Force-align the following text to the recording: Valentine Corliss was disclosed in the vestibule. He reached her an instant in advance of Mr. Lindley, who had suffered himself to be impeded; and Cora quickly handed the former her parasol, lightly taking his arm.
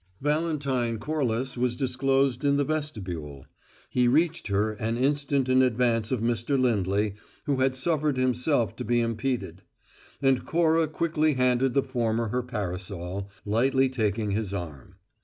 Valentine 0.19 0.97
Corliss 0.97 1.55
was 1.55 1.75
disclosed 1.75 2.43
in 2.43 2.57
the 2.57 2.63
vestibule. 2.63 3.45
He 3.87 4.07
reached 4.07 4.47
her 4.47 4.71
an 4.71 4.97
instant 4.97 5.47
in 5.47 5.61
advance 5.61 6.11
of 6.11 6.21
Mr. 6.21 6.59
Lindley, 6.59 7.13
who 7.45 7.57
had 7.57 7.75
suffered 7.75 8.17
himself 8.17 8.75
to 8.77 8.83
be 8.83 8.99
impeded; 8.99 9.61
and 10.19 10.43
Cora 10.43 10.87
quickly 10.87 11.35
handed 11.35 11.75
the 11.75 11.83
former 11.83 12.29
her 12.29 12.41
parasol, 12.41 13.29
lightly 13.45 13.89
taking 13.89 14.31
his 14.31 14.55
arm. 14.55 14.95